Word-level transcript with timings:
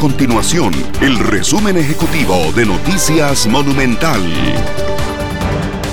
continuación 0.00 0.72
el 1.02 1.18
resumen 1.18 1.76
ejecutivo 1.76 2.34
de 2.56 2.64
Noticias 2.64 3.46
Monumental. 3.46 4.18